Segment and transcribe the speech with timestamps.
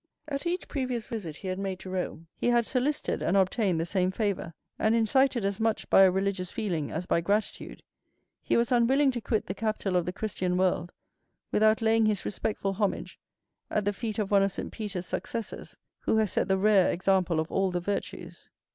[0.27, 3.85] At each previous visit he had made to Rome, he had solicited and obtained the
[3.85, 7.83] same favor; and incited as much by a religious feeling as by gratitude,
[8.41, 10.91] he was unwilling to quit the capital of the Christian world
[11.51, 13.19] without laying his respectful homage
[13.69, 14.71] at the feet of one of St.
[14.71, 18.49] Peter's successors who has set the rare example of all the virtues.